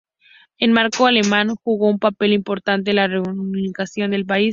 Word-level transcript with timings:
El 0.57 0.71
marco 0.71 1.05
alemán 1.05 1.49
jugó 1.63 1.87
un 1.87 1.99
papel 1.99 2.33
importante 2.33 2.89
en 2.89 2.95
la 2.95 3.07
reunificación 3.07 4.09
del 4.09 4.25
país. 4.25 4.49